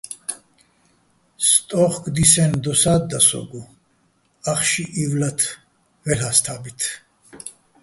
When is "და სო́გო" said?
3.09-3.61